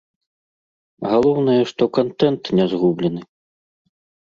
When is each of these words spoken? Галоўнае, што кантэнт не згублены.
Галоўнае, 1.11 1.59
што 1.73 1.83
кантэнт 1.99 2.43
не 2.63 2.69
згублены. 2.73 3.21